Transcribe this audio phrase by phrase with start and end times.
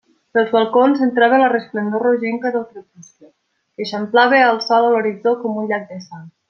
[0.35, 5.65] Pels balcons entrava la resplendor rogenca del crepuscle, que eixamplava el sol a l'horitzó com
[5.65, 6.31] un llac de sang.